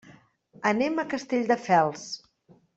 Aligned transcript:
Anem 0.69 0.97
a 0.97 1.05
Castelldefels. 1.13 2.11